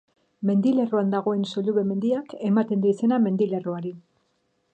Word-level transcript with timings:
Mendilerroan 0.49 1.11
dagoen 1.15 1.45
Sollube 1.55 1.83
mendiak 1.91 2.35
ematen 2.51 2.85
dio 2.87 2.95
izena 2.97 3.21
mendilerroari. 3.27 3.95